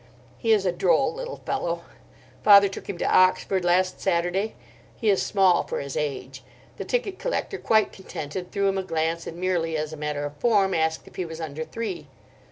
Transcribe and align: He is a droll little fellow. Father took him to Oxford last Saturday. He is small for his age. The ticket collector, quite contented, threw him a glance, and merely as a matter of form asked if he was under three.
He 0.39 0.51
is 0.51 0.65
a 0.65 0.71
droll 0.71 1.13
little 1.13 1.37
fellow. 1.45 1.83
Father 2.43 2.67
took 2.67 2.89
him 2.89 2.97
to 2.97 3.05
Oxford 3.05 3.63
last 3.63 4.01
Saturday. 4.01 4.55
He 4.95 5.11
is 5.11 5.21
small 5.21 5.61
for 5.61 5.79
his 5.79 5.95
age. 5.95 6.41
The 6.77 6.85
ticket 6.85 7.19
collector, 7.19 7.59
quite 7.59 7.91
contented, 7.93 8.51
threw 8.51 8.67
him 8.67 8.79
a 8.79 8.83
glance, 8.83 9.27
and 9.27 9.37
merely 9.37 9.77
as 9.77 9.93
a 9.93 9.97
matter 9.97 10.25
of 10.25 10.33
form 10.37 10.73
asked 10.73 11.07
if 11.07 11.17
he 11.17 11.25
was 11.25 11.39
under 11.39 11.63
three. 11.63 12.07